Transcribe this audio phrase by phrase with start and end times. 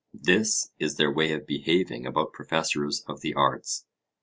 [0.15, 3.85] This is their way of behaving about professors of the arts.